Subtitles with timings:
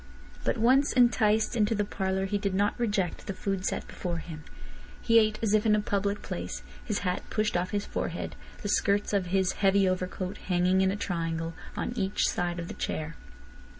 [0.43, 4.43] But once enticed into the parlour he did not reject the food set before him.
[4.99, 8.67] He ate as if in a public place, his hat pushed off his forehead, the
[8.69, 13.13] skirts of his heavy overcoat hanging in a triangle on each side of the chair.